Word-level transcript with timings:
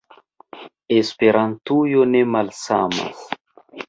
Esperantujo 0.95 2.05
ne 2.13 2.21
malsamas. 2.37 3.23